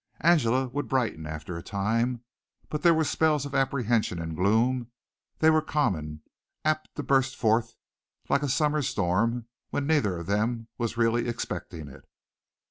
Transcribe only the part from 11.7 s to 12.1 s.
it.